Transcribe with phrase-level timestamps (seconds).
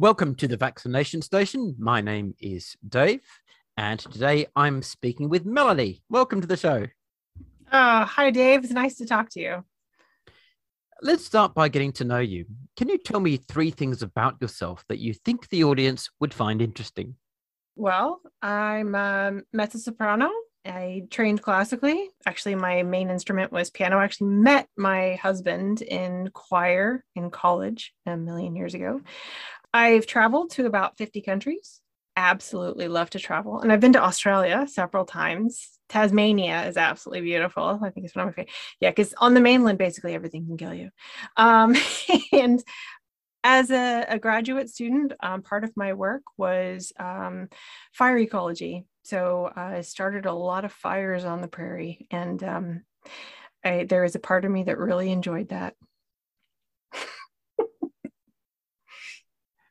[0.00, 1.74] Welcome to the vaccination station.
[1.78, 3.20] My name is Dave,
[3.76, 6.02] and today I'm speaking with Melanie.
[6.08, 6.86] Welcome to the show.
[7.72, 8.64] Oh, hi, Dave.
[8.64, 9.64] It's nice to talk to you.
[11.02, 12.46] Let's start by getting to know you.
[12.76, 16.62] Can you tell me three things about yourself that you think the audience would find
[16.62, 17.16] interesting?
[17.78, 20.30] Well, I'm a mezzo soprano.
[20.66, 22.08] I trained classically.
[22.26, 23.98] Actually, my main instrument was piano.
[23.98, 29.00] I actually met my husband in choir in college a million years ago.
[29.72, 31.80] I've traveled to about 50 countries.
[32.16, 33.60] Absolutely love to travel.
[33.60, 35.78] And I've been to Australia several times.
[35.88, 37.78] Tasmania is absolutely beautiful.
[37.80, 38.54] I think it's one of my favorite.
[38.80, 40.90] Yeah, because on the mainland, basically everything can kill you.
[41.36, 41.76] Um,
[42.32, 42.60] and
[43.44, 47.48] as a, a graduate student, um, part of my work was um,
[47.92, 48.84] fire ecology.
[49.02, 52.82] So I started a lot of fires on the prairie, and um,
[53.64, 55.74] I, there is a part of me that really enjoyed that.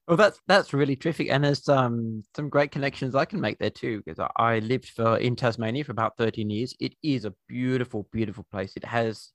[0.08, 3.70] Well, that's that's really terrific, and there's um some great connections I can make there
[3.70, 4.02] too.
[4.06, 6.74] Because I, lived for in Tasmania for about 13 years.
[6.80, 8.72] It is a beautiful, beautiful place.
[8.78, 9.32] It has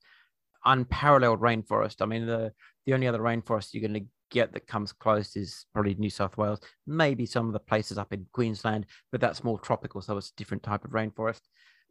[0.65, 1.97] unparalleled rainforest.
[2.01, 2.53] I mean, the
[2.87, 6.37] the only other rainforest you're going to get that comes close is probably New South
[6.37, 10.31] Wales, maybe some of the places up in Queensland, but that's more tropical, so it's
[10.31, 11.43] a different type of rainforest.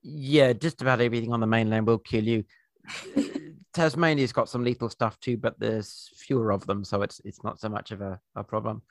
[0.03, 2.43] Yeah, just about everything on the mainland will kill you.
[3.73, 7.59] Tasmania's got some lethal stuff too, but there's fewer of them, so it's it's not
[7.59, 8.81] so much of a, a problem.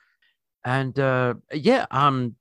[0.63, 2.35] And uh, yeah, um,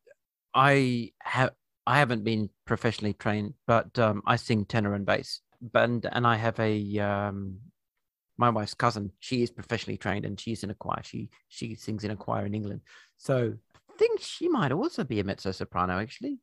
[0.54, 1.50] I have
[1.86, 5.40] I haven't been professionally trained, but um, I sing tenor and bass.
[5.60, 7.58] But and I have a um,
[8.40, 9.12] my wife's cousin.
[9.20, 11.02] She is professionally trained and she's in a choir.
[11.04, 12.80] She she sings in a choir in England.
[13.18, 13.52] So
[13.90, 16.38] I think she might also be a mezzo soprano actually.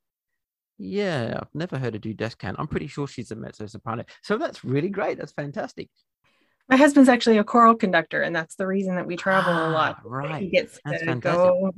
[0.77, 2.57] Yeah, I've never heard her do descant.
[2.59, 4.05] I'm pretty sure she's a mezzo soprano.
[4.21, 5.17] So that's really great.
[5.17, 5.89] That's fantastic.
[6.69, 9.71] My husband's actually a choral conductor, and that's the reason that we travel ah, a
[9.71, 9.97] lot.
[10.03, 10.43] Right.
[10.43, 11.39] He gets that's to fantastic.
[11.39, 11.71] go.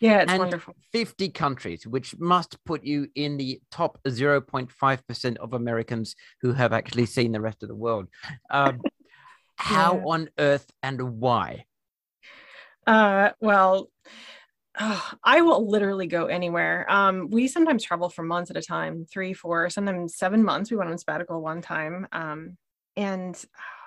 [0.00, 0.74] Yeah, it's and wonderful.
[0.92, 7.06] 50 countries, which must put you in the top 0.5% of Americans who have actually
[7.06, 8.06] seen the rest of the world.
[8.48, 8.80] Um,
[9.58, 10.04] how Yeah.
[10.04, 11.66] on earth and why?
[12.86, 13.90] Uh, well,
[14.80, 16.86] oh, I will literally go anywhere.
[16.90, 20.70] Um, we sometimes travel for months at a time, three, four, sometimes seven months.
[20.70, 22.06] We went on sabbatical one time.
[22.12, 22.56] Um,
[22.96, 23.42] and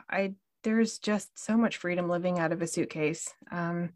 [0.10, 0.34] I
[0.64, 3.34] there's just so much freedom living out of a suitcase.
[3.52, 3.90] Um,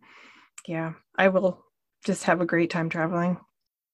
[0.68, 1.64] yeah, I will
[2.03, 3.38] just have a great time traveling.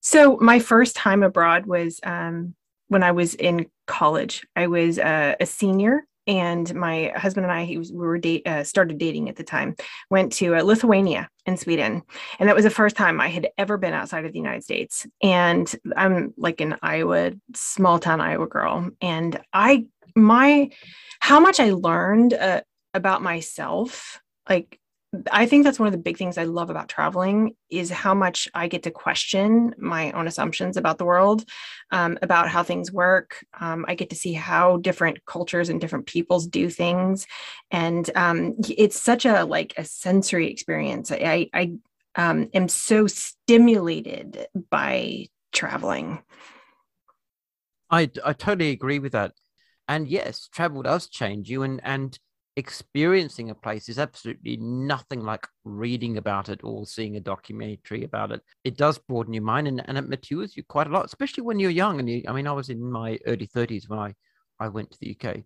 [0.01, 2.55] So my first time abroad was um,
[2.87, 4.45] when I was in college.
[4.55, 8.47] I was uh, a senior, and my husband and I, he was, we were date,
[8.47, 9.75] uh, started dating at the time.
[10.09, 12.01] Went to uh, Lithuania in Sweden,
[12.39, 15.07] and that was the first time I had ever been outside of the United States.
[15.21, 20.69] And I'm like an Iowa, small town Iowa girl, and I my
[21.19, 22.61] how much I learned uh,
[22.93, 24.79] about myself, like
[25.29, 28.47] I think that's one of the big things I love about traveling is how much
[28.53, 31.43] I get to question my own assumptions about the world,
[31.91, 33.45] um, about how things work.
[33.59, 37.27] Um, I get to see how different cultures and different peoples do things,
[37.71, 41.11] and um, it's such a like a sensory experience.
[41.11, 41.73] I, I
[42.15, 46.23] um, am so stimulated by traveling.
[47.89, 49.33] I, I totally agree with that.
[49.89, 52.17] And yes, travel does change you, and, and
[52.61, 58.31] experiencing a place is absolutely nothing like reading about it or seeing a documentary about
[58.31, 58.41] it.
[58.63, 61.59] It does broaden your mind and, and it matures you quite a lot, especially when
[61.59, 61.99] you're young.
[61.99, 64.13] And you, I mean, I was in my early 30s when I,
[64.59, 65.37] I went to the UK.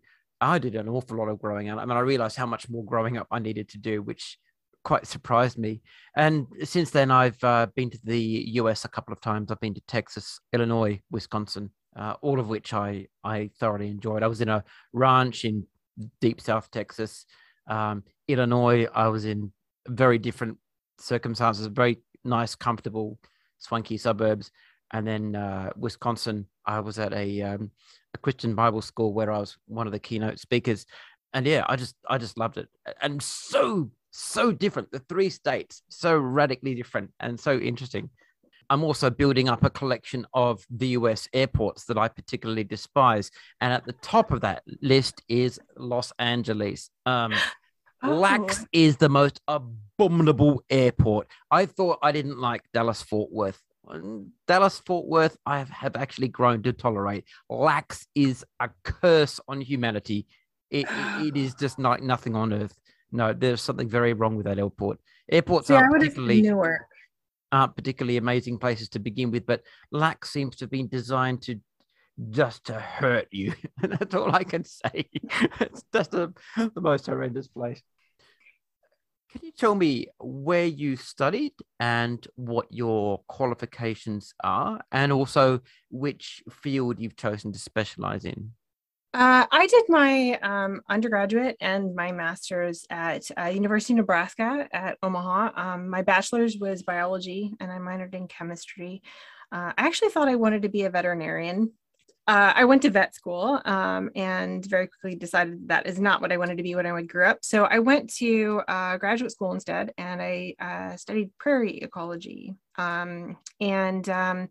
[0.42, 1.80] I did an awful lot of growing up.
[1.80, 4.38] I mean, I realized how much more growing up I needed to do, which
[4.84, 5.82] quite surprised me.
[6.18, 8.20] And since then, I've uh, been to the
[8.60, 9.52] US a couple of times.
[9.52, 14.22] I've been to Texas, Illinois, Wisconsin, uh, all of which I, I thoroughly enjoyed.
[14.22, 15.66] I was in a ranch in
[16.22, 17.26] deep South Texas.
[17.68, 19.52] Um, Illinois, I was in
[19.88, 20.58] very different
[21.00, 23.20] circumstances, very nice, comfortable,
[23.58, 24.52] swanky suburbs.
[24.92, 27.72] And then uh, Wisconsin, I was at a, um,
[28.14, 30.86] a Christian Bible school where I was one of the keynote speakers.
[31.34, 32.70] And yeah, I just I just loved it.
[33.02, 34.92] And so so different.
[34.92, 38.10] The three states so radically different and so interesting.
[38.70, 43.32] I'm also building up a collection of the US airports that I particularly despise.
[43.62, 46.90] And at the top of that list is Los Angeles.
[47.06, 47.34] Um,
[48.04, 48.16] Oh.
[48.16, 51.28] LAX is the most abominable airport.
[51.50, 53.62] I thought I didn't like Dallas Fort Worth.
[54.48, 57.26] Dallas Fort Worth, I have, have actually grown to tolerate.
[57.50, 60.28] LAX is a curse on humanity.
[60.70, 62.78] It, it, is just like nothing on earth.
[63.12, 65.00] No, there's something very wrong with that airport.
[65.32, 66.82] Airports See, would particularly Newark.
[67.56, 69.62] Aren't particularly amazing places to begin with, but
[69.92, 71.60] LAX seems to have been designed to
[72.30, 73.54] just to hurt you.
[73.82, 75.10] That's all I can say.
[75.60, 77.82] it's just a, the most horrendous place.
[79.32, 85.60] Can you tell me where you studied and what your qualifications are, and also
[85.92, 88.52] which field you've chosen to specialize in?
[89.16, 94.98] Uh, I did my um, undergraduate and my master's at uh, University of Nebraska at
[95.02, 95.52] Omaha.
[95.56, 99.02] Um, my bachelor's was biology, and I minored in chemistry.
[99.54, 101.72] Uh, I actually thought I wanted to be a veterinarian.
[102.28, 106.34] Uh, I went to vet school um, and very quickly decided that is not what
[106.34, 107.38] I wanted to be when I would grew up.
[107.42, 112.54] So I went to uh, graduate school instead, and I uh, studied prairie ecology.
[112.78, 114.50] Um, and um,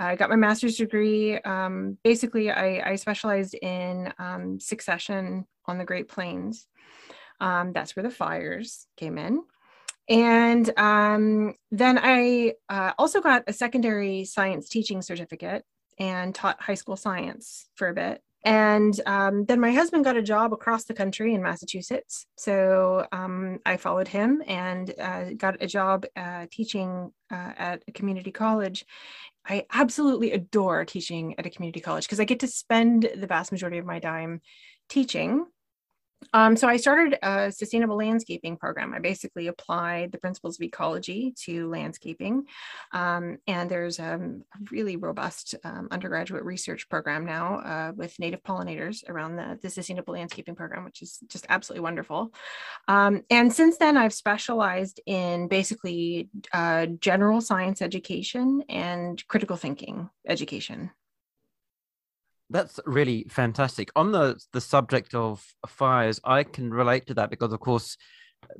[0.00, 1.38] I got my master's degree.
[1.40, 6.66] Um, basically, I, I, specialized in um, succession on the Great Plains.
[7.38, 9.42] Um, that's where the fires came in.
[10.08, 15.64] And um, then I uh, also got a secondary science teaching certificate
[15.98, 18.22] and taught high school science for a bit.
[18.42, 22.26] And um, then my husband got a job across the country in Massachusetts.
[22.36, 27.92] So um, I followed him and uh, got a job uh, teaching uh, at a
[27.92, 28.84] community college.
[29.46, 33.52] I absolutely adore teaching at a community college because I get to spend the vast
[33.52, 34.40] majority of my time
[34.88, 35.46] teaching
[36.32, 38.94] um, so I started a sustainable landscaping program.
[38.94, 42.44] I basically applied the principles of ecology to landscaping.
[42.92, 44.20] Um, and there's a
[44.70, 50.14] really robust um, undergraduate research program now uh, with native pollinators around the, the, sustainable
[50.14, 52.32] landscaping program, which is just absolutely wonderful.
[52.88, 60.10] Um, and since then, I've specialized in basically uh, general science education and critical thinking
[60.26, 60.90] education
[62.50, 63.90] that's really fantastic.
[63.96, 67.96] On the the subject of fires, I can relate to that because, of course,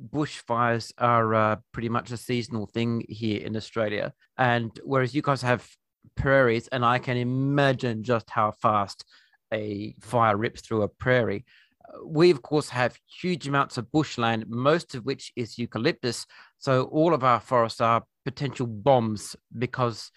[0.09, 4.13] bushfires are uh, pretty much a seasonal thing here in Australia.
[4.37, 5.67] And whereas you guys have
[6.15, 9.05] prairies, and I can imagine just how fast
[9.53, 11.45] a fire rips through a prairie.
[11.85, 16.25] Uh, we, of course, have huge amounts of bushland, most of which is eucalyptus.
[16.59, 20.11] So all of our forests are potential bombs because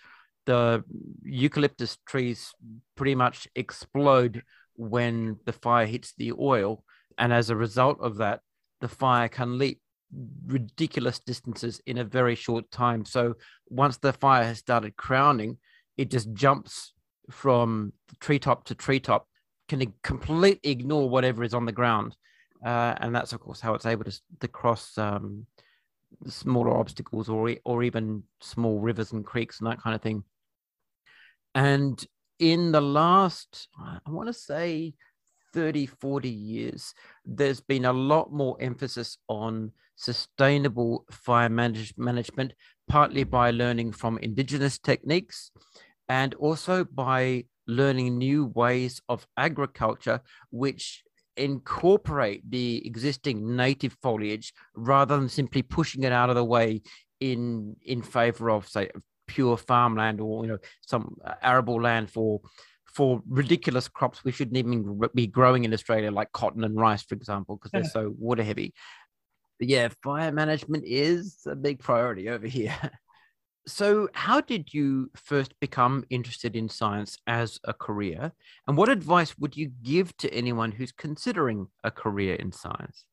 [0.46, 0.84] the
[1.22, 2.52] eucalyptus trees
[2.96, 4.42] pretty much explode
[4.76, 6.84] when the fire hits the oil.
[7.18, 8.40] And as a result of that,
[8.80, 9.80] the fire can leap
[10.46, 13.04] ridiculous distances in a very short time.
[13.04, 13.34] So
[13.68, 15.58] once the fire has started crowning,
[15.96, 16.92] it just jumps
[17.30, 19.26] from treetop to treetop,
[19.68, 22.16] can completely ignore whatever is on the ground.
[22.64, 25.46] Uh, and that's, of course, how it's able to, to cross um,
[26.26, 30.24] smaller obstacles or, or even small rivers and creeks and that kind of thing.
[31.54, 32.04] And
[32.38, 34.94] in the last, I want to say
[35.52, 42.54] 30, 40 years, there's been a lot more emphasis on sustainable fire manage- management,
[42.88, 45.52] partly by learning from indigenous techniques
[46.08, 50.20] and also by learning new ways of agriculture,
[50.50, 51.02] which
[51.36, 56.80] incorporate the existing native foliage rather than simply pushing it out of the way
[57.20, 58.88] in in favor of say
[59.26, 62.40] pure farmland or you know some arable land for
[62.94, 67.16] for ridiculous crops we shouldn't even be growing in Australia, like cotton and rice, for
[67.16, 68.72] example, because they're so water heavy.
[69.58, 72.76] But yeah, fire management is a big priority over here.
[73.66, 78.32] so, how did you first become interested in science as a career?
[78.68, 83.04] And what advice would you give to anyone who's considering a career in science?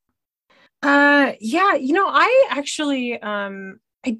[0.83, 4.17] Uh, yeah, you know, I actually um, I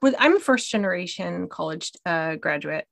[0.00, 2.86] was I'm a first generation college uh, graduate,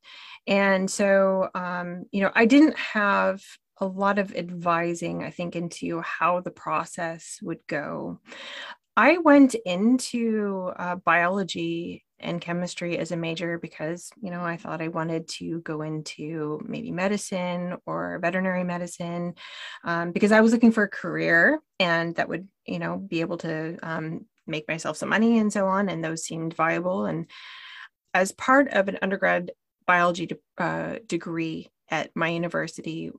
[0.46, 3.40] and so um, you know I didn't have
[3.78, 8.20] a lot of advising I think into how the process would go.
[8.96, 14.80] I went into uh, biology and chemistry as a major because you know I thought
[14.80, 19.34] I wanted to go into maybe medicine or veterinary medicine
[19.84, 23.36] um, because I was looking for a career and that would you know be able
[23.38, 25.88] to um, make myself some money and so on.
[25.88, 27.06] And those seemed viable.
[27.06, 27.26] And
[28.14, 29.52] as part of an undergrad
[29.86, 33.12] biology de- uh, degree at my university,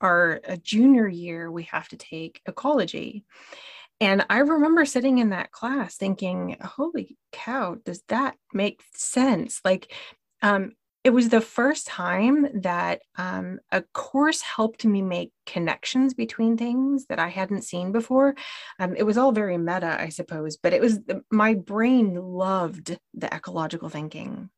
[0.00, 3.24] our junior year, we have to take ecology.
[4.00, 9.60] And I remember sitting in that class thinking, holy cow, does that make sense?
[9.64, 9.92] Like,
[10.42, 16.58] um, it was the first time that um, a course helped me make connections between
[16.58, 18.34] things that I hadn't seen before.
[18.78, 20.98] Um, it was all very meta, I suppose, but it was
[21.30, 24.50] my brain loved the ecological thinking.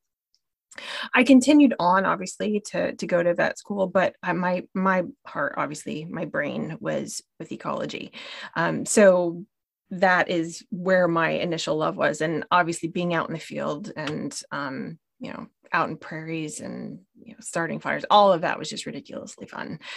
[1.14, 6.06] I continued on, obviously, to to go to vet school, but my my heart, obviously,
[6.06, 8.12] my brain was with ecology.
[8.56, 9.44] Um, so
[9.90, 14.40] that is where my initial love was, and obviously being out in the field and
[14.50, 18.04] um, you know out in prairies and you know starting fires.
[18.10, 19.78] All of that was just ridiculously fun.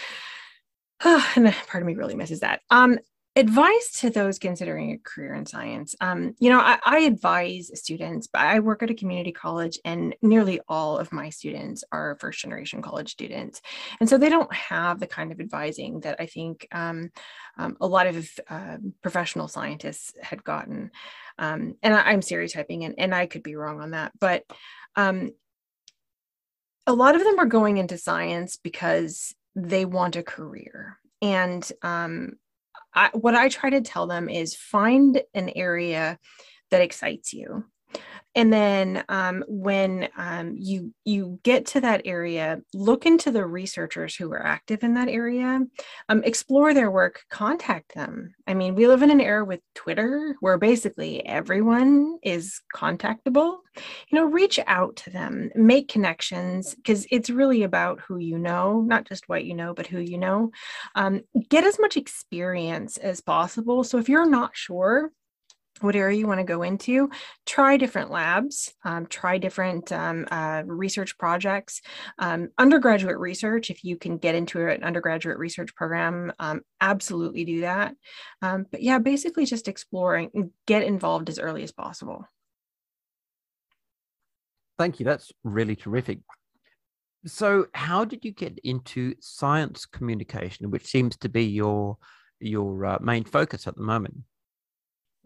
[1.36, 2.62] And part of me really misses that.
[2.70, 2.98] Um
[3.38, 5.94] advice to those considering a career in science.
[6.00, 10.16] Um, you know I, I, advise students but i work at a community college and
[10.22, 13.62] nearly all of my students are first generation college students.
[14.00, 17.12] And so they don't have the kind of advising that i think um,
[17.58, 20.92] um, a lot of uh, professional scientists had gotten.
[21.38, 24.44] Um, and I, am stereotyping and, and i could be wrong on that but
[24.96, 25.32] um,
[26.88, 30.98] a lot of them are going into science because they want a career.
[31.22, 32.34] And um,
[32.94, 36.20] I, what I try to tell them is find an area
[36.72, 37.66] that excites you
[38.36, 44.16] and then um, when um, you you get to that area look into the researchers
[44.16, 45.62] who are active in that area.
[46.10, 48.34] Um, explore their work contact them.
[48.46, 53.58] I mean we live in an era with twitter where basically everyone is contactable.
[54.10, 58.82] You know reach out to them make connections because it's really about who you know
[58.82, 60.52] not just what you know but who you know.
[60.96, 63.84] Um, get as much experience as possible.
[63.84, 65.12] So if you're not sure
[65.82, 67.10] what area you want to go into,
[67.46, 71.82] try different labs, um, try different um, uh, research projects.
[72.18, 77.62] Um, undergraduate research, if you can get into an undergraduate research program, um, absolutely do
[77.62, 77.96] that.
[78.42, 82.26] Um, but yeah, basically just exploring, get involved as early as possible.
[84.78, 85.06] Thank you.
[85.06, 86.20] That's really terrific.
[87.26, 91.98] So, how did you get into science communication, which seems to be your
[92.40, 94.16] your uh, main focus at the moment?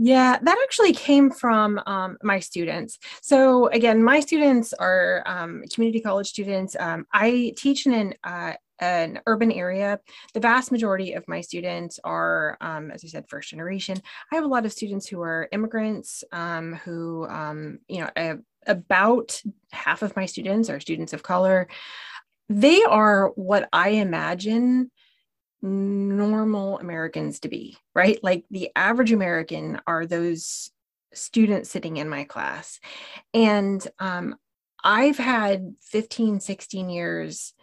[0.02, 2.98] Yeah, that actually came from um, my students.
[3.22, 6.74] So again, my students are um, community college students.
[6.80, 10.00] Um, I teach in an, uh, an urban area.
[10.34, 14.02] The vast majority of my students are, um, as I said, first generation.
[14.32, 19.42] I have a lot of students who are immigrants, um, who, um, you know, about
[19.74, 21.68] half of my students are students of color.
[22.48, 24.92] They are what I imagine
[25.62, 28.20] normal Americans to be, right?
[28.24, 30.72] Like the average American are those
[31.14, 32.80] students sitting in my class.
[33.34, 34.36] And um,
[34.84, 37.54] I've had 15, 16 years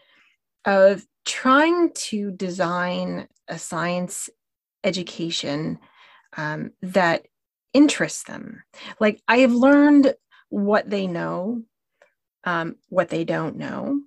[0.65, 4.29] of trying to design a science
[4.85, 5.79] education
[6.37, 7.27] um, that
[7.73, 8.63] interests them.
[9.01, 10.15] Like I have learned
[10.49, 11.63] what they know,
[12.45, 14.01] um, what they don't know,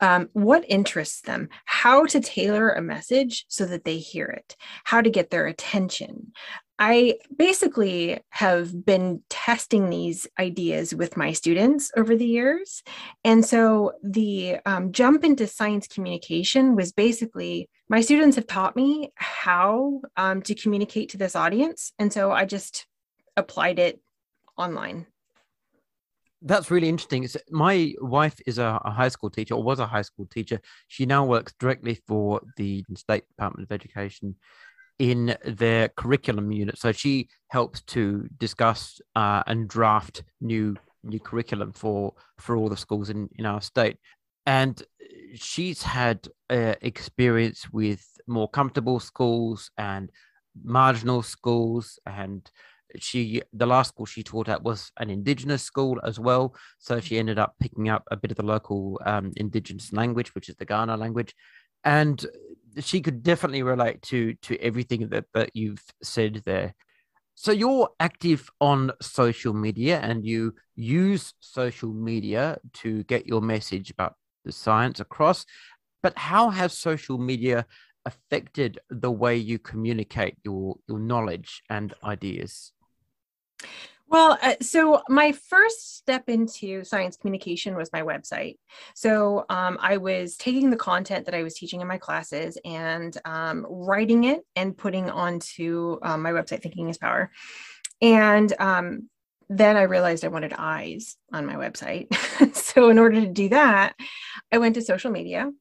[0.00, 5.00] um, what interests them, how to tailor a message so that they hear it, how
[5.00, 6.32] to get their attention.
[6.78, 12.82] I basically have been testing these ideas with my students over the years.
[13.22, 19.12] And so the um, jump into science communication was basically my students have taught me
[19.16, 21.92] how um, to communicate to this audience.
[21.98, 22.86] And so I just
[23.36, 24.00] applied it
[24.56, 25.06] online
[26.42, 27.24] that's really interesting.
[27.24, 30.60] It's, my wife is a, a, high school teacher, or was a high school teacher.
[30.88, 34.36] She now works directly for the State Department of Education
[34.98, 36.78] in their curriculum unit.
[36.78, 42.76] So she helps to discuss uh, and draft new new curriculum for for all the
[42.76, 43.96] schools in in our state.
[44.46, 44.82] And
[45.34, 50.10] she's had uh, experience with more comfortable schools and
[50.62, 52.50] marginal schools and
[52.98, 56.54] she the last school she taught at was an indigenous school as well.
[56.78, 60.48] So she ended up picking up a bit of the local um, indigenous language which
[60.48, 61.34] is the Kaurna language.
[61.84, 62.24] And
[62.78, 66.74] she could definitely relate to to everything that that you've said there.
[67.34, 73.90] So you're active on social media and you use social media to get your message
[73.90, 75.46] about the science across.
[76.02, 77.66] But how has social media
[78.04, 82.72] affected the way you communicate your your knowledge and ideas
[84.10, 88.56] well, uh, so my first step into science communication was my website.
[88.96, 93.16] So um, I was taking the content that I was teaching in my classes and
[93.24, 97.30] um, writing it and putting onto um, my website, Thinking is Power.
[98.02, 99.08] And um,
[99.48, 102.12] then I realized I wanted eyes on my website.
[102.54, 103.94] so in order to do that,
[104.50, 105.52] I went to social media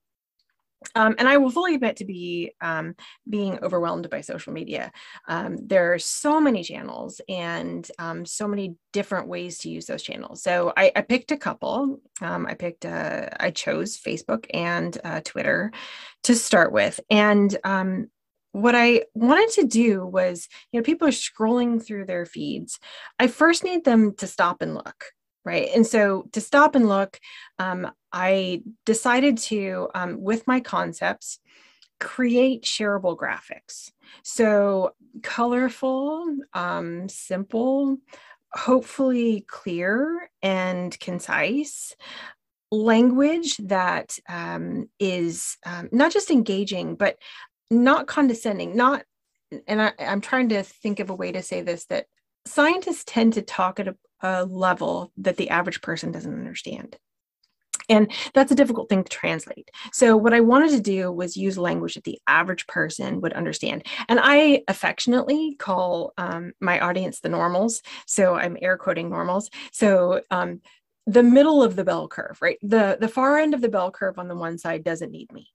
[0.96, 2.96] um, and I will fully admit to be um,
[3.30, 4.92] being overwhelmed by social media.
[5.28, 10.04] Um, there are so many channels and um, so many different ways to use those
[10.04, 10.42] channels.
[10.42, 12.00] So I, I picked a couple.
[12.22, 15.72] Um, I picked, uh, I chose Facebook and uh, Twitter
[16.24, 17.00] to start with.
[17.10, 18.08] And um,
[18.52, 22.80] what I wanted to do was, you know, people are scrolling through their feeds.
[23.20, 25.06] I first need them to stop and look
[25.50, 25.70] right?
[25.74, 27.20] And so to stop and look
[27.58, 31.40] um, i decided to um, with my concepts
[32.00, 33.92] create shareable graphics.
[34.24, 34.92] So
[35.22, 37.98] colorful um, simple
[38.54, 41.96] hopefully clear and concise.
[42.72, 47.18] Language that um, is um, not just engaging, but
[47.72, 49.04] not condescending, not,
[49.68, 52.06] and I, I'm trying to think of a way to say this that
[52.46, 56.98] scientists tend to talk at a, a level that the average person doesn't understand.
[57.88, 59.72] And that's a difficult thing to translate.
[59.92, 63.86] So, what I wanted to do was use language that the average person would understand.
[64.08, 67.82] And I affectionately call um, my audience the normals.
[68.06, 69.50] So, I'm air quoting normals.
[69.72, 70.62] So, um,
[71.08, 72.60] the middle of the bell curve, right?
[72.62, 75.48] The, the far end of the bell curve on the one side doesn't need me.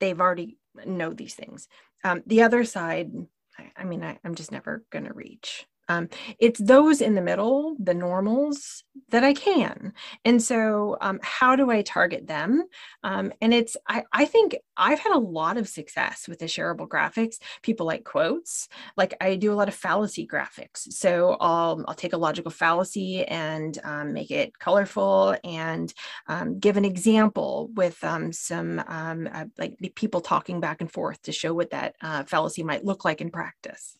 [0.00, 1.66] They've already know these things.
[2.04, 3.10] Um, the other side,
[3.58, 5.66] I, I mean, I, I'm just never going to reach.
[5.88, 9.92] Um, it's those in the middle, the normals, that I can.
[10.24, 12.64] And so, um, how do I target them?
[13.02, 16.88] Um, and it's, I, I think I've had a lot of success with the shareable
[16.88, 17.36] graphics.
[17.62, 18.68] People like quotes.
[18.96, 20.92] Like I do a lot of fallacy graphics.
[20.92, 25.92] So I'll, I'll take a logical fallacy and um, make it colorful and
[26.26, 31.32] um, give an example with um, some uh, like people talking back and forth to
[31.32, 33.96] show what that uh, fallacy might look like in practice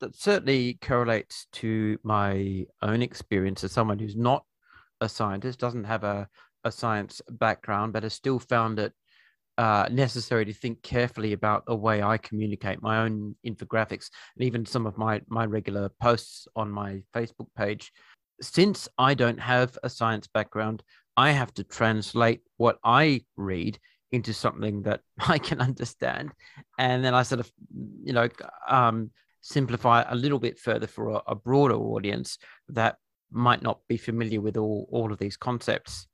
[0.00, 4.44] that certainly correlates to my own experience as someone who's not
[5.00, 6.28] a scientist, doesn't have a,
[6.64, 8.92] a science background, but has still found it
[9.58, 14.64] uh, necessary to think carefully about the way I communicate my own infographics and even
[14.64, 17.92] some of my, my regular posts on my Facebook page.
[18.40, 20.82] Since I don't have a science background,
[21.16, 23.78] I have to translate what I read
[24.12, 26.32] into something that I can understand.
[26.78, 27.50] And then I sort of,
[28.02, 28.28] you know,
[28.66, 32.96] um, simplify a little bit further for a, a broader audience that
[33.30, 36.06] might not be familiar with all, all of these concepts.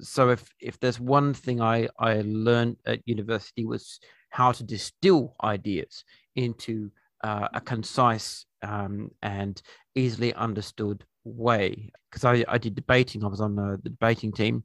[0.00, 5.34] So if if there's one thing I, I learned at university was how to distill
[5.42, 6.04] ideas
[6.36, 6.90] into
[7.24, 9.60] uh, a concise um, and
[9.94, 11.90] easily understood way.
[12.10, 14.64] Because I, I did debating, I was on the, the debating team,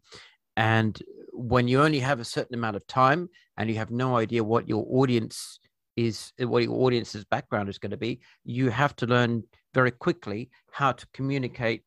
[0.55, 0.97] and
[1.33, 4.67] when you only have a certain amount of time and you have no idea what
[4.67, 5.59] your audience
[5.97, 9.43] is what your audience's background is going to be, you have to learn
[9.73, 11.81] very quickly how to communicate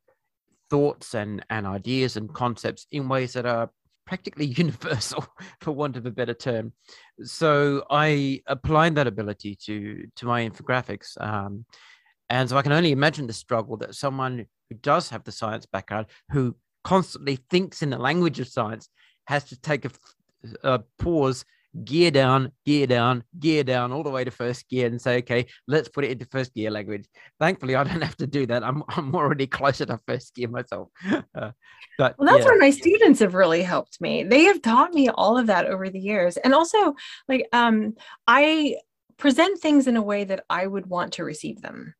[0.69, 3.71] thoughts and, and ideas and concepts in ways that are
[4.07, 5.25] practically universal,
[5.61, 6.73] for want of a better term.
[7.23, 11.21] So I applied that ability to to my infographics.
[11.21, 11.65] Um,
[12.29, 15.67] and so I can only imagine the struggle that someone who does have the science
[15.67, 18.89] background, who constantly thinks in the language of science,
[19.27, 19.91] has to take a,
[20.63, 21.45] a pause
[21.85, 25.47] gear down, gear down, gear down, all the way to first gear and say, okay,
[25.69, 27.09] let's put it into first gear language.
[27.39, 28.65] Thankfully, I don't have to do that.
[28.65, 30.89] I'm, I'm already closer to first gear myself.
[31.33, 31.53] Uh,
[31.97, 32.51] but well, that's yeah.
[32.51, 34.25] where my students have really helped me.
[34.25, 36.37] They have taught me all of that over the years.
[36.37, 36.95] And also,
[37.29, 37.95] like, um,
[38.27, 38.77] I
[39.17, 41.95] present things in a way that I would want to receive them.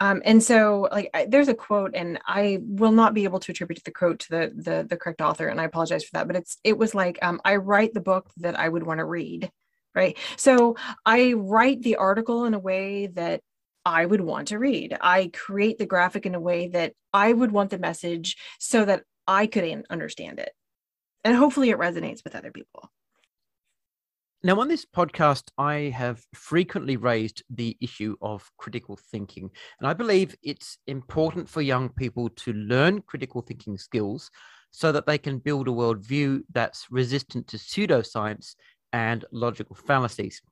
[0.00, 3.52] Um, and so like I, there's a quote and I will not be able to
[3.52, 5.48] attribute the quote to the, the, the correct author.
[5.48, 8.30] And I apologize for that, but it's, it was like, um, I write the book
[8.38, 9.50] that I would want to read.
[9.94, 10.18] Right.
[10.36, 13.42] So I write the article in a way that
[13.84, 14.96] I would want to read.
[15.00, 19.04] I create the graphic in a way that I would want the message so that
[19.28, 20.50] I could understand it.
[21.22, 22.90] And hopefully it resonates with other people.
[24.44, 29.48] Now, on this podcast, I have frequently raised the issue of critical thinking.
[29.80, 34.30] And I believe it's important for young people to learn critical thinking skills
[34.70, 38.54] so that they can build a worldview that's resistant to pseudoscience
[38.92, 40.42] and logical fallacies.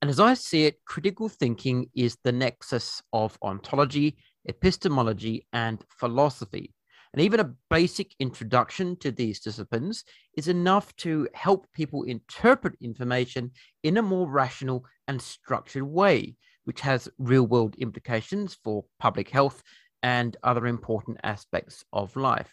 [0.00, 6.72] And as I see it, critical thinking is the nexus of ontology, epistemology, and philosophy.
[7.12, 10.04] And even a basic introduction to these disciplines
[10.36, 13.50] is enough to help people interpret information
[13.82, 19.62] in a more rational and structured way, which has real world implications for public health
[20.02, 22.50] and other important aspects of life.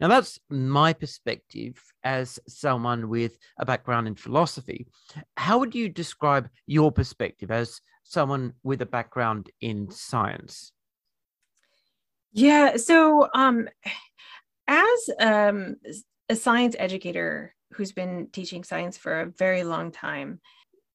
[0.00, 4.86] Now, that's my perspective as someone with a background in philosophy.
[5.36, 10.72] How would you describe your perspective as someone with a background in science?
[12.36, 12.76] Yeah.
[12.76, 13.66] So, um,
[14.68, 15.76] as um,
[16.28, 20.40] a science educator who's been teaching science for a very long time,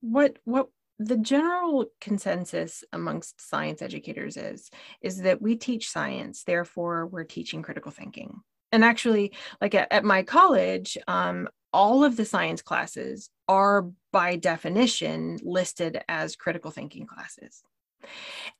[0.01, 0.67] what what
[0.99, 4.69] the general consensus amongst science educators is
[5.01, 8.41] is that we teach science, therefore we're teaching critical thinking.
[8.71, 14.35] And actually, like at, at my college, um, all of the science classes are by
[14.35, 17.63] definition listed as critical thinking classes.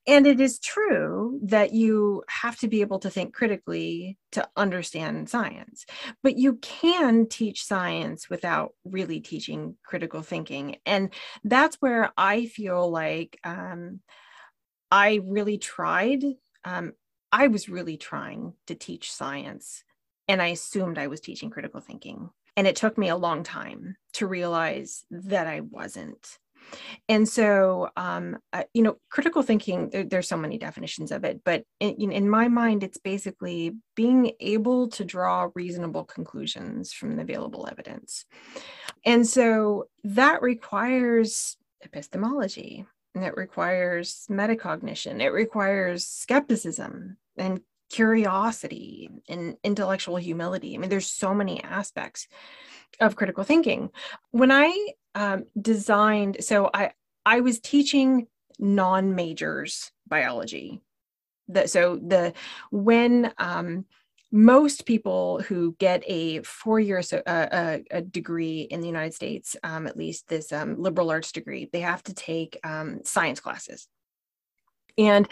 [0.08, 5.30] And it is true that you have to be able to think critically to understand
[5.30, 5.86] science,
[6.23, 10.77] but you can teach science without really teaching critical thinking.
[10.86, 14.01] And that's where I feel like um,
[14.91, 16.23] I really tried
[16.63, 16.93] um,
[17.32, 19.84] I was really trying to teach science
[20.27, 22.30] and I assumed I was teaching critical thinking.
[22.58, 26.38] And it took me a long time to realize that I wasn't.
[27.10, 31.41] And so, um, uh, you know, critical thinking, there, there's so many definitions of it,
[31.43, 37.24] but in, in my mind, it's basically being able to draw reasonable conclusions from the
[37.24, 38.26] available evidence.
[39.06, 49.58] And so that requires epistemology, and it requires metacognition, it requires skepticism and curiosity and
[49.63, 50.75] intellectual humility.
[50.75, 52.27] I mean, there's so many aspects
[52.99, 53.89] of critical thinking.
[54.32, 54.73] When I
[55.15, 56.91] um, designed, so I
[57.25, 58.27] I was teaching
[58.60, 60.82] non-majors biology.
[61.49, 62.34] That so the
[62.71, 63.86] when um,
[64.32, 69.58] most people who get a four-year so, uh, a, a, degree in the United States,
[69.63, 73.89] um, at least this um, liberal arts degree, they have to take um, science classes.
[74.97, 75.27] And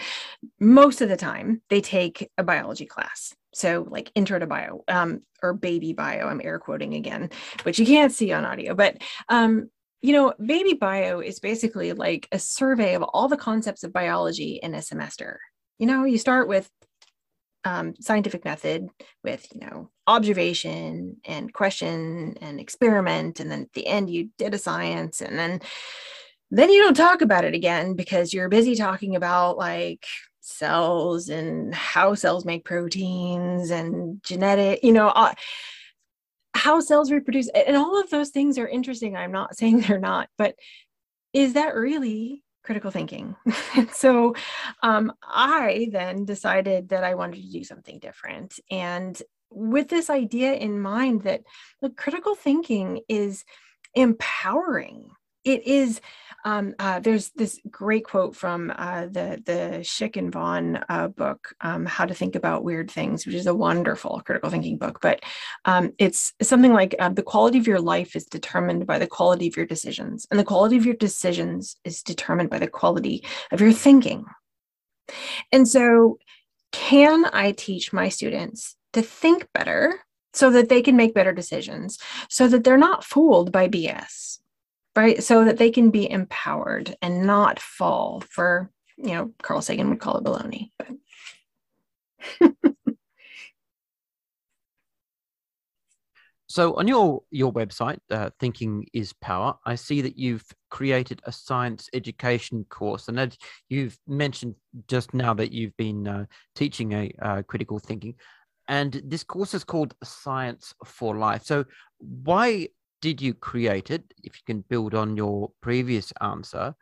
[0.59, 3.33] most of the time, they take a biology class.
[3.53, 7.29] So, like intro to bio um, or baby bio, I'm air quoting again,
[7.63, 8.75] which you can't see on audio.
[8.75, 9.69] But, um,
[10.01, 14.59] you know, baby bio is basically like a survey of all the concepts of biology
[14.61, 15.39] in a semester.
[15.77, 16.69] You know, you start with
[17.65, 18.87] um, scientific method
[19.23, 24.53] with you know observation and question and experiment and then at the end you did
[24.53, 25.59] a science and then
[26.51, 30.05] then you don't talk about it again because you're busy talking about like
[30.41, 35.33] cells and how cells make proteins and genetic, you know, uh,
[36.55, 37.49] how cells reproduce.
[37.49, 39.15] And all of those things are interesting.
[39.15, 40.55] I'm not saying they're not, but
[41.33, 43.35] is that really critical thinking?
[43.91, 44.35] so
[44.81, 48.59] um, I then decided that I wanted to do something different.
[48.71, 51.41] And with this idea in mind that
[51.81, 53.45] the critical thinking is
[53.95, 55.09] empowering
[55.43, 56.01] it is
[56.45, 61.53] um, uh, there's this great quote from uh, the the Schick and Vaughn uh, book,
[61.61, 64.99] um, How to Think About Weird Things, which is a wonderful critical thinking book.
[65.01, 65.21] But
[65.65, 69.47] um, it's something like uh, the quality of your life is determined by the quality
[69.47, 73.59] of your decisions, and the quality of your decisions is determined by the quality of
[73.59, 74.25] your thinking.
[75.51, 76.19] And so,
[76.71, 79.99] can I teach my students to think better
[80.33, 81.97] so that they can make better decisions,
[82.29, 84.39] so that they're not fooled by BS?
[84.99, 85.23] Right?
[85.23, 90.01] So that they can be empowered and not fall for, you know, Carl Sagan would
[90.01, 90.71] call it baloney.
[90.77, 90.89] But
[96.47, 101.31] so on your your website, uh, Thinking is Power, I see that you've created a
[101.31, 103.37] science education course, and that
[103.69, 104.55] you've mentioned
[104.87, 108.15] just now that you've been uh, teaching a uh, critical thinking,
[108.67, 111.45] and this course is called Science for Life.
[111.45, 111.63] So
[111.99, 112.67] why
[113.01, 114.13] did you create it?
[114.23, 116.75] If you can build on your previous answer.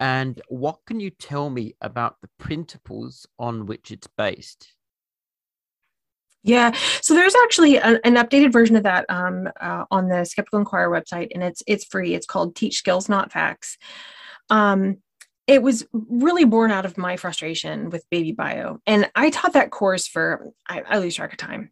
[0.00, 4.72] And what can you tell me about the principles on which it's based?
[6.44, 10.58] Yeah, so there's actually a, an updated version of that um, uh, on the Skeptical
[10.58, 12.14] Inquirer website, and it's it's free.
[12.14, 13.78] It's called Teach Skills Not Facts.
[14.50, 14.96] Um,
[15.46, 19.70] it was really born out of my frustration with baby bio, and I taught that
[19.70, 21.70] course for I, I lose track of time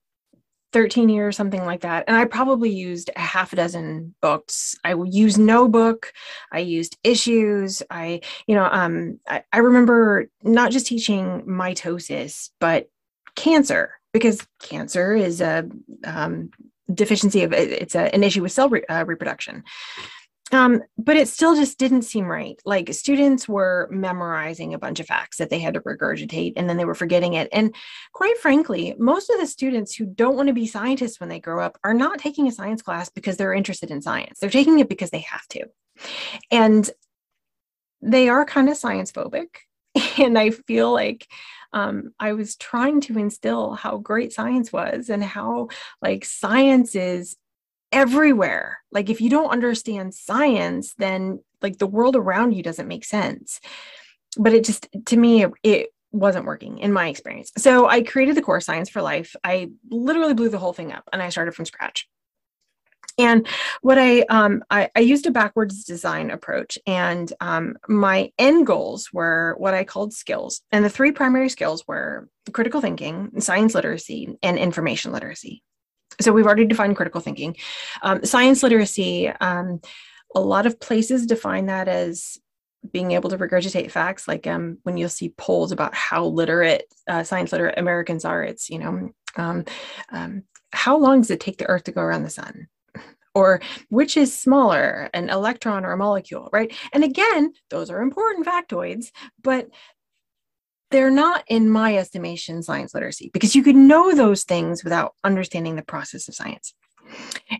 [0.72, 2.04] 13 years, something like that.
[2.06, 4.76] And I probably used a half a dozen books.
[4.84, 6.12] I used no book.
[6.52, 7.82] I used issues.
[7.90, 12.88] I, you know, um, I, I remember not just teaching mitosis, but
[13.34, 15.68] cancer, because cancer is a
[16.04, 16.50] um,
[16.92, 19.64] deficiency of it's a, an issue with cell re- uh, reproduction.
[20.52, 22.60] Um, but it still just didn't seem right.
[22.64, 26.76] Like students were memorizing a bunch of facts that they had to regurgitate and then
[26.76, 27.48] they were forgetting it.
[27.52, 27.74] And
[28.12, 31.64] quite frankly, most of the students who don't want to be scientists when they grow
[31.64, 34.40] up are not taking a science class because they're interested in science.
[34.40, 35.66] They're taking it because they have to.
[36.50, 36.90] And
[38.02, 39.48] they are kind of science phobic.
[40.18, 41.26] And I feel like
[41.72, 45.68] um, I was trying to instill how great science was and how
[46.02, 47.36] like science is
[47.92, 48.78] everywhere.
[48.92, 53.60] Like if you don't understand science, then like the world around you doesn't make sense.
[54.36, 57.52] But it just to me it wasn't working in my experience.
[57.56, 59.36] So I created the course Science for Life.
[59.44, 62.08] I literally blew the whole thing up and I started from scratch.
[63.18, 63.46] And
[63.82, 69.12] what I, um, I, I used a backwards design approach, and um, my end goals
[69.12, 70.62] were what I called skills.
[70.72, 75.62] And the three primary skills were critical thinking, science literacy, and information literacy
[76.20, 77.56] so we've already defined critical thinking.
[78.02, 79.80] Um, science literacy, um,
[80.34, 82.38] a lot of places define that as
[82.92, 84.26] being able to regurgitate facts.
[84.28, 88.70] Like um, when you'll see polls about how literate, uh, science literate Americans are, it's,
[88.70, 89.64] you know, um,
[90.10, 92.68] um, how long does it take the Earth to go around the sun?
[93.34, 96.74] Or which is smaller, an electron or a molecule, right?
[96.92, 99.68] And again, those are important factoids, but
[100.90, 105.76] they're not, in my estimation, science literacy because you could know those things without understanding
[105.76, 106.74] the process of science.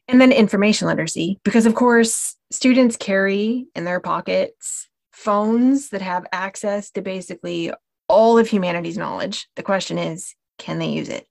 [0.08, 6.26] And then information literacy, because of course, students carry in their pockets phones that have
[6.32, 7.72] access to basically
[8.08, 9.48] all of humanity's knowledge.
[9.54, 11.26] The question is, can they use it?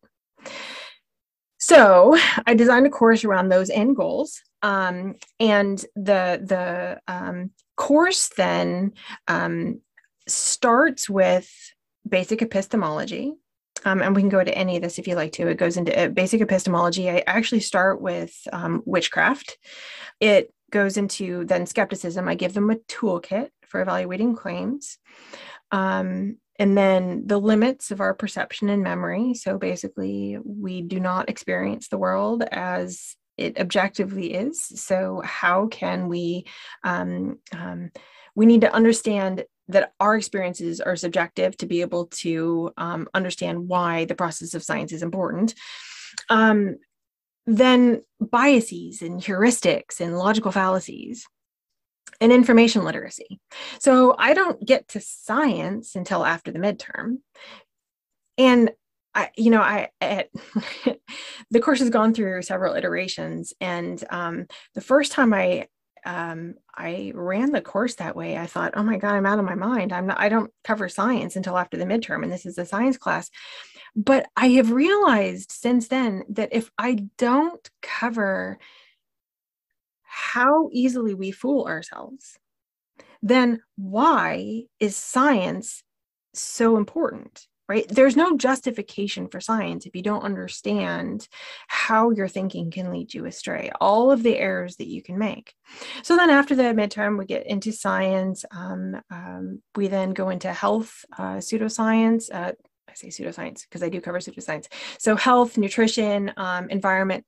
[1.58, 4.42] So I designed a course around those end goals.
[4.62, 8.94] Um, and the the um, course then
[9.28, 9.82] um,
[10.28, 11.50] starts with
[12.10, 13.34] basic epistemology.
[13.86, 15.48] Um, and we can go to any of this if you like to.
[15.48, 17.10] It goes into uh, basic epistemology.
[17.10, 19.58] I actually start with um, witchcraft.
[20.19, 22.28] It goes into then skepticism.
[22.28, 24.98] I give them a toolkit for evaluating claims.
[25.72, 29.34] Um, and then the limits of our perception and memory.
[29.34, 34.65] So basically, we do not experience the world as it objectively is.
[34.65, 36.45] So, how can we?
[36.84, 37.91] Um, um,
[38.36, 43.67] we need to understand that our experiences are subjective to be able to um, understand
[43.67, 45.53] why the process of science is important.
[46.29, 46.77] Um,
[47.45, 51.25] then biases and heuristics and logical fallacies
[52.19, 53.39] and information literacy.
[53.79, 57.17] So I don't get to science until after the midterm.
[58.38, 58.71] And
[59.15, 60.29] I, you know, I, at,
[61.51, 63.53] the course has gone through several iterations.
[63.62, 65.67] And um, the first time I
[66.06, 68.38] um, I ran the course that way.
[68.38, 69.94] I thought, oh my God, I'm out of my mind.
[69.94, 72.98] I'm not, I don't cover science until after the midterm, and this is a science
[72.98, 73.30] class.
[73.96, 78.60] But I have realized since then that if I don't cover
[80.04, 82.38] how easily we fool ourselves,
[83.22, 85.84] then why is science
[86.34, 87.48] so important?
[87.69, 87.88] Right?
[87.88, 91.27] There's no justification for science if you don't understand
[91.67, 95.53] how your thinking can lead you astray, all of the errors that you can make.
[96.01, 98.43] So then after the midterm, we get into science.
[98.49, 102.34] Um, um, we then go into health, uh, pseudoscience.
[102.34, 102.53] Uh,
[102.89, 104.65] I say pseudoscience because I do cover pseudoscience.
[104.97, 107.25] So health, nutrition, um, environment.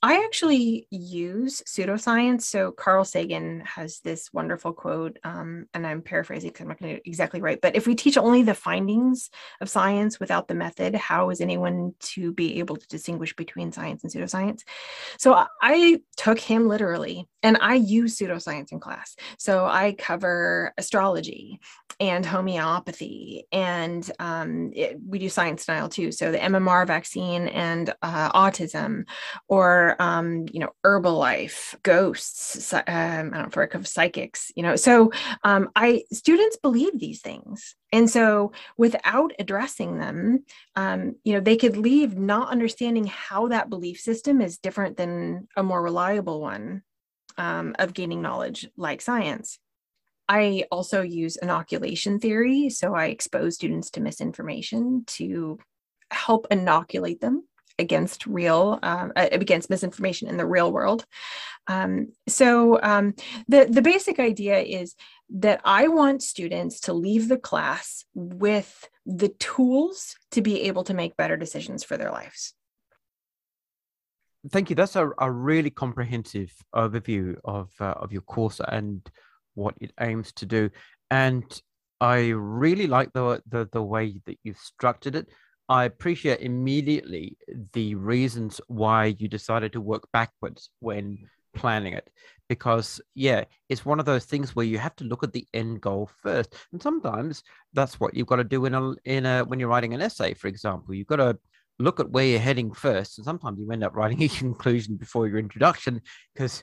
[0.00, 2.42] I actually use pseudoscience.
[2.42, 6.96] So Carl Sagan has this wonderful quote, um, and I'm paraphrasing because I'm not going
[6.96, 7.60] to exactly right.
[7.60, 9.28] But if we teach only the findings
[9.60, 14.04] of science without the method, how is anyone to be able to distinguish between science
[14.04, 14.62] and pseudoscience?
[15.18, 19.16] So I took him literally, and I use pseudoscience in class.
[19.38, 21.60] So I cover astrology
[22.00, 26.12] and homeopathy, and um, it, we do science denial too.
[26.12, 29.04] So the MMR vaccine and uh, autism,
[29.48, 34.76] or um, you know herbalife ghosts um, i don't know for of psychics you know
[34.76, 35.10] so
[35.44, 40.44] um, i students believe these things and so without addressing them
[40.76, 45.48] um, you know they could leave not understanding how that belief system is different than
[45.56, 46.82] a more reliable one
[47.38, 49.58] um, of gaining knowledge like science
[50.28, 52.68] I also use inoculation theory.
[52.68, 55.58] So I expose students to misinformation to
[56.10, 57.44] help inoculate them
[57.78, 61.04] against real um, uh, against misinformation in the real world.
[61.66, 63.14] Um, so um,
[63.46, 64.94] the the basic idea is
[65.30, 70.94] that I want students to leave the class with the tools to be able to
[70.94, 72.54] make better decisions for their lives.
[74.50, 74.76] Thank you.
[74.76, 79.08] That's a, a really comprehensive overview of uh, of your course and
[79.54, 80.70] what it aims to do.
[81.10, 81.44] And
[82.00, 85.28] I really like the, the the way that you've structured it
[85.68, 87.36] I appreciate immediately
[87.74, 91.18] the reasons why you decided to work backwards when
[91.54, 92.08] planning it
[92.48, 95.80] because yeah it's one of those things where you have to look at the end
[95.80, 99.58] goal first and sometimes that's what you've got to do in a in a when
[99.58, 101.36] you're writing an essay for example you've got to
[101.78, 105.28] look at where you're heading first and sometimes you end up writing a conclusion before
[105.28, 106.00] your introduction
[106.34, 106.62] because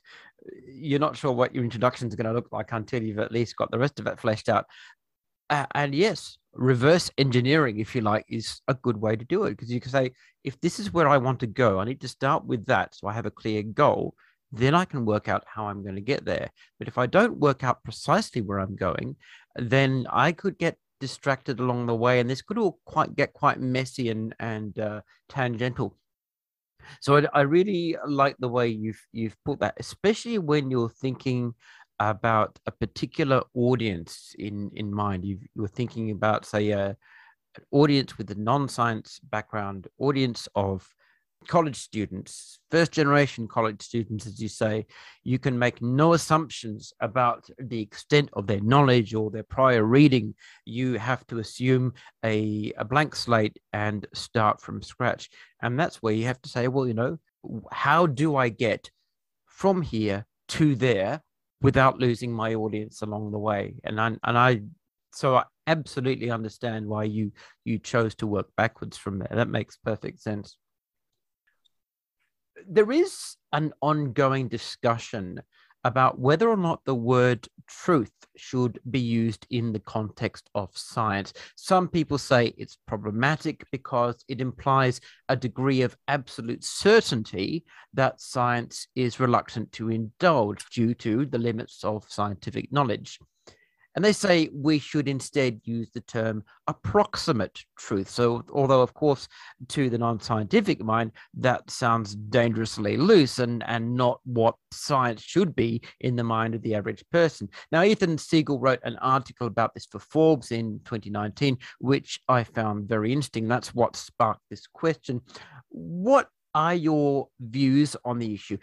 [0.67, 3.56] you're not sure what your introduction is going to look like until you've at least
[3.56, 4.65] got the rest of it fleshed out
[5.49, 9.51] uh, and yes reverse engineering, if you like, is a good way to do it
[9.51, 10.12] because you can say,
[10.43, 12.95] if this is where I want to go, I need to start with that.
[12.95, 14.15] So I have a clear goal.
[14.51, 16.49] Then I can work out how I'm going to get there.
[16.80, 19.17] But if I don't work out precisely where I'm going,
[19.56, 23.60] then I could get distracted along the way, and this could all quite get quite
[23.60, 25.97] messy and and uh, tangential.
[27.01, 31.53] So I, I really like the way you've you've put that, especially when you're thinking
[31.99, 36.88] about a particular audience in in mind you you're thinking about say a,
[37.55, 40.88] an audience with a non-science background audience of
[41.47, 44.86] college students first generation college students as you say
[45.23, 50.34] you can make no assumptions about the extent of their knowledge or their prior reading
[50.65, 55.29] you have to assume a, a blank slate and start from scratch
[55.62, 57.17] and that's where you have to say well you know
[57.71, 58.89] how do i get
[59.45, 61.21] from here to there
[61.62, 63.75] without losing my audience along the way.
[63.84, 64.62] And I, and I,
[65.13, 67.31] so I absolutely understand why you
[67.63, 69.31] you chose to work backwards from there.
[69.31, 70.58] That makes perfect sense.
[72.68, 75.41] There is an ongoing discussion
[75.84, 81.32] about whether or not the word truth should be used in the context of science.
[81.56, 88.88] Some people say it's problematic because it implies a degree of absolute certainty that science
[88.96, 93.20] is reluctant to indulge due to the limits of scientific knowledge.
[93.95, 98.10] And they say we should instead use the term approximate truth.
[98.10, 99.27] So, although, of course,
[99.69, 105.55] to the non scientific mind, that sounds dangerously loose and, and not what science should
[105.55, 107.49] be in the mind of the average person.
[107.71, 112.89] Now, Ethan Siegel wrote an article about this for Forbes in 2019, which I found
[112.89, 113.47] very interesting.
[113.47, 115.21] That's what sparked this question.
[115.69, 118.58] What are your views on the issue?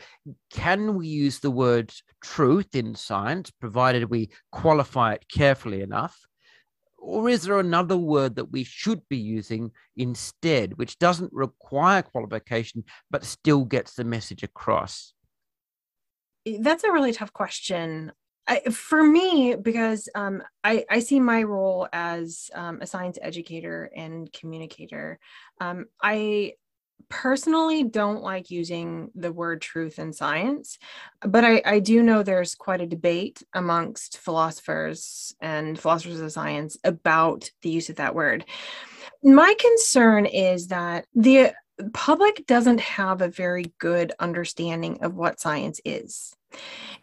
[0.51, 1.93] Can we use the word
[2.25, 6.19] truth in science, provided we qualify it carefully enough?
[6.97, 12.85] Or is there another word that we should be using instead, which doesn't require qualification,
[13.11, 15.13] but still gets the message across?
[16.47, 18.13] That's a really tough question.
[18.49, 23.89] I, for me, because um, I, I, see my role as um, a science educator
[23.95, 25.21] and communicator,
[25.61, 26.55] um, I
[27.09, 30.79] personally don't like using the word truth in science,
[31.21, 36.77] but I, I, do know there's quite a debate amongst philosophers and philosophers of science
[36.85, 38.45] about the use of that word.
[39.23, 41.53] My concern is that the
[41.93, 46.35] public doesn't have a very good understanding of what science is.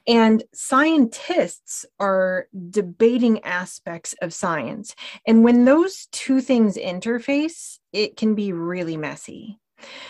[0.07, 4.95] And scientists are debating aspects of science.
[5.25, 9.59] And when those two things interface, it can be really messy.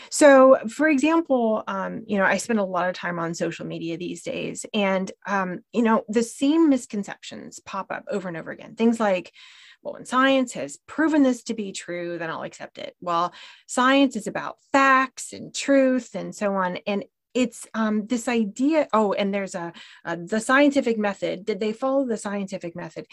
[0.09, 3.97] So, for example, um, you know, I spend a lot of time on social media
[3.97, 8.75] these days, and um, you know, the same misconceptions pop up over and over again.
[8.75, 9.33] Things like,
[9.81, 12.95] well, when science has proven this to be true, then I'll accept it.
[13.01, 13.33] Well,
[13.67, 16.77] science is about facts and truth and so on.
[16.85, 19.71] And it's um, this idea oh and there's a,
[20.03, 23.05] a, the scientific method did they follow the scientific method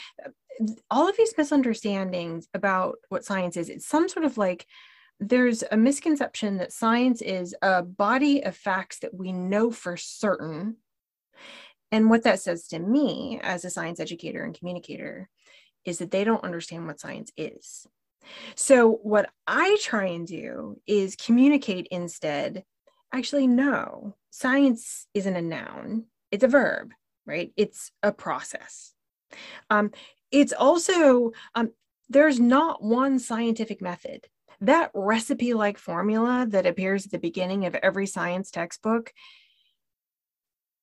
[0.90, 4.66] all of these misunderstandings about what science is it's some sort of like
[5.20, 10.76] there's a misconception that science is a body of facts that we know for certain.
[11.90, 15.28] And what that says to me as a science educator and communicator
[15.84, 17.86] is that they don't understand what science is.
[18.56, 22.64] So, what I try and do is communicate instead
[23.12, 26.92] actually, no, science isn't a noun, it's a verb,
[27.24, 27.52] right?
[27.56, 28.92] It's a process.
[29.70, 29.92] Um,
[30.32, 31.70] it's also, um,
[32.08, 34.26] there's not one scientific method
[34.60, 39.12] that recipe like formula that appears at the beginning of every science textbook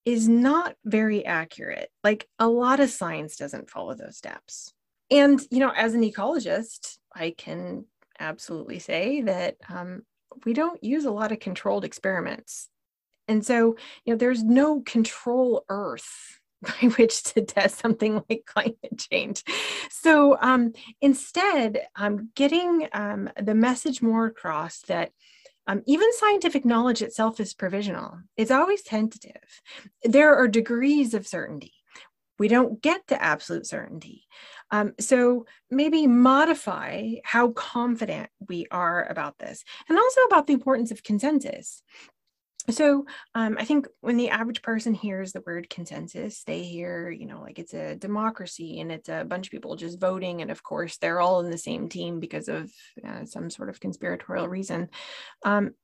[0.04, 1.90] is not very accurate.
[2.02, 4.72] Like a lot of science doesn't follow those steps.
[5.10, 7.86] And, you know, as an ecologist, I can
[8.18, 10.02] absolutely say that um,
[10.44, 12.68] we don't use a lot of controlled experiments.
[13.28, 16.40] And so, you know, there's no control Earth
[16.80, 19.42] by which to test something like climate change.
[19.90, 25.10] So um, instead, I'm getting um, the message more across that
[25.66, 28.18] um, even scientific knowledge itself is provisional.
[28.36, 29.62] It's always tentative.
[30.02, 31.72] There are degrees of certainty.
[32.38, 34.26] We don't get to absolute certainty.
[34.70, 40.90] Um, so maybe modify how confident we are about this and also about the importance
[40.90, 41.82] of consensus
[42.70, 47.26] so um, i think when the average person hears the word consensus they hear you
[47.26, 50.62] know like it's a democracy and it's a bunch of people just voting and of
[50.62, 52.70] course they're all in the same team because of
[53.06, 54.88] uh, some sort of conspiratorial reason.
[55.44, 55.74] Um,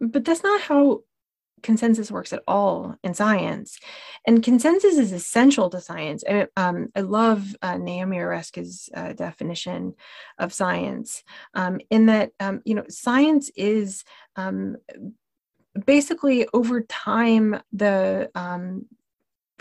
[0.00, 1.00] but that's not how
[1.62, 3.78] consensus works at all in science.
[4.26, 6.22] And consensus is essential to science.
[6.28, 9.94] I, um, I love uh, naomi oreskes uh, definition
[10.38, 11.22] of science
[11.54, 14.04] um, in that um, you know science is
[14.36, 14.76] um,
[15.86, 18.86] basically over time the um,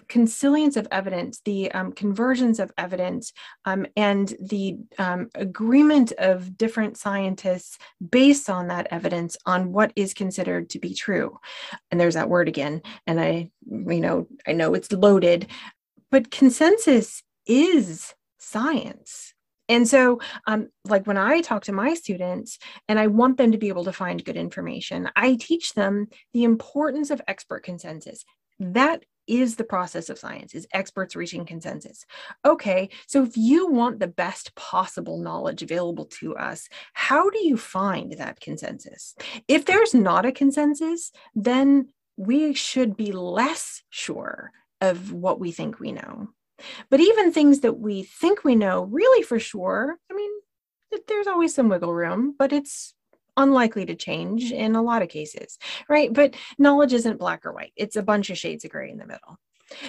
[0.08, 3.34] consilience of evidence, the um, convergence of evidence,
[3.66, 7.78] um, and the um, agreement of different scientists
[8.12, 11.40] based on that evidence on what is considered to be true.
[11.90, 12.82] And there's that word again.
[13.08, 15.48] And I, you know, I know it's loaded,
[16.12, 19.33] but consensus is science.
[19.70, 23.58] And so, um, like when I talk to my students and I want them to
[23.58, 28.26] be able to find good information, I teach them the importance of expert consensus.
[28.60, 32.06] That is the process of science is experts reaching consensus.
[32.46, 37.58] Okay so if you want the best possible knowledge available to us how do you
[37.58, 39.16] find that consensus?
[39.48, 44.52] If there's not a consensus then we should be less sure
[44.82, 46.28] of what we think we know
[46.90, 50.32] But even things that we think we know really for sure, I mean,
[51.08, 52.94] there's always some wiggle room, but it's
[53.36, 55.58] unlikely to change in a lot of cases,
[55.90, 56.14] right?
[56.14, 59.08] But knowledge isn't black or white, it's a bunch of shades of gray in the
[59.08, 59.38] middle.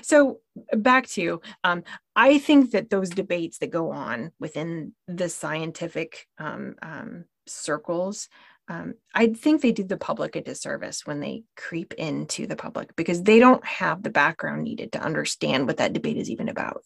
[0.02, 0.40] So
[0.72, 1.84] back to, um,
[2.16, 8.28] I think that those debates that go on within the scientific um, um, circles,
[8.68, 12.96] um, I think they do the public a disservice when they creep into the public
[12.96, 16.82] because they don't have the background needed to understand what that debate is even about.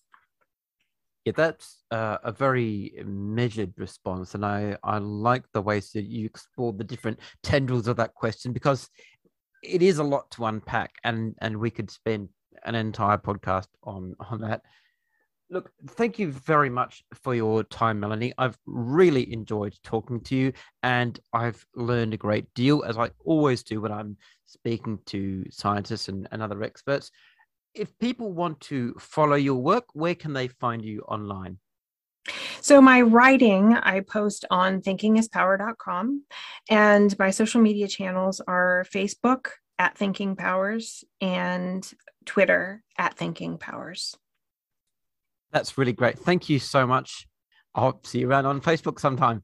[1.24, 6.26] Yeah, that's uh, a very measured response, and I I like the ways that you
[6.26, 8.88] explore the different tendrils of that question because
[9.62, 12.30] it is a lot to unpack, and and we could spend
[12.64, 14.62] an entire podcast on on that.
[15.50, 18.34] Look, thank you very much for your time, Melanie.
[18.36, 23.62] I've really enjoyed talking to you, and I've learned a great deal, as I always
[23.62, 27.10] do when I'm speaking to scientists and, and other experts.
[27.72, 31.58] If people want to follow your work, where can they find you online?
[32.60, 36.24] So, my writing I post on thinkingispower.com,
[36.68, 39.46] and my social media channels are Facebook
[39.78, 41.90] at Thinking Powers and
[42.26, 44.14] Twitter at Thinking Powers.
[45.52, 46.18] That's really great.
[46.18, 47.26] Thank you so much.
[47.74, 49.42] I'll see you around on Facebook sometime.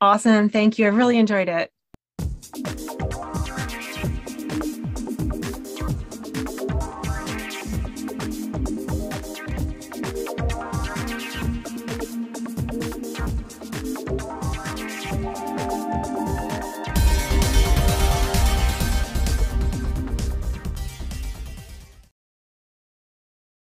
[0.00, 0.48] Awesome.
[0.48, 0.86] Thank you.
[0.86, 1.70] I really enjoyed it.